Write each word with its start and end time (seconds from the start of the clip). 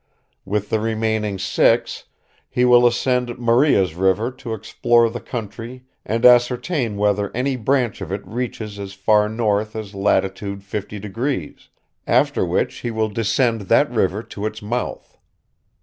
With 0.45 0.71
the 0.71 0.79
remaining 0.79 1.37
six, 1.37 2.05
he 2.49 2.65
will 2.65 2.87
ascend 2.87 3.37
Maria's 3.37 3.93
River 3.93 4.31
to 4.31 4.55
explore 4.55 5.11
the 5.11 5.19
country 5.19 5.83
and 6.03 6.25
ascertain 6.25 6.97
whether 6.97 7.29
any 7.37 7.55
branch 7.55 8.01
of 8.01 8.11
it 8.11 8.25
reaches 8.27 8.79
as 8.79 8.93
far 8.93 9.29
north 9.29 9.75
as 9.75 9.93
latitude 9.93 10.61
50°, 10.61 11.67
after 12.07 12.43
which 12.43 12.77
he 12.77 12.89
will 12.89 13.09
descend 13.09 13.61
that 13.69 13.91
river 13.91 14.23
to 14.23 14.47
its 14.47 14.59
mouth. 14.59 15.19